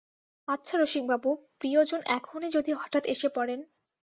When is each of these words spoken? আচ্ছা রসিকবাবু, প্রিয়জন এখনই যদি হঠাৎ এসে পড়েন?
আচ্ছা 0.47 0.75
রসিকবাবু, 0.77 1.29
প্রিয়জন 1.59 2.01
এখনই 2.17 2.49
যদি 2.51 2.71
হঠাৎ 2.73 3.03
এসে 3.05 3.27
পড়েন? 3.29 3.59